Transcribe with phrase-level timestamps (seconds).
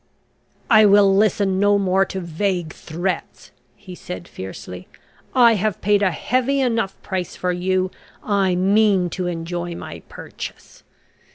[0.67, 4.87] "I will listen no more to vague threats," he said fiercely.
[5.35, 7.91] "I have paid a heavy enough price for you.
[8.23, 10.81] I mean to enjoy my purchase.